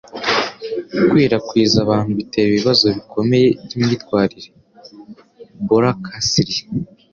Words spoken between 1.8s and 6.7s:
abantu bitera ibibazo bikomeye byimyitwarire. (boracasli)